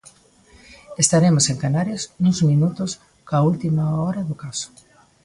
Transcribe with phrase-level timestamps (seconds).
[1.03, 2.91] Estaremos en Canarias nuns minutos,
[3.27, 4.67] coa última hora do caso.